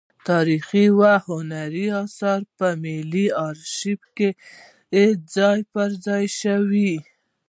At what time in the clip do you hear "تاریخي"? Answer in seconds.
0.29-0.85